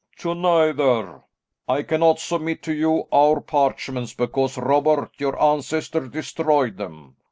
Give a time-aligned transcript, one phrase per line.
[0.17, 1.21] "To neither.
[1.67, 7.17] I cannot submit to you our parchments because Robert, your ancestor, destroyed them.